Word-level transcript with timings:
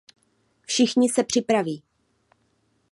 Všichni 0.61 1.09
se 1.09 1.23
připraví. 1.23 1.83